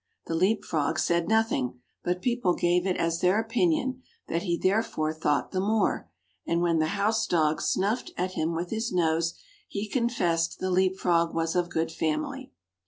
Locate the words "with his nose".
8.55-9.35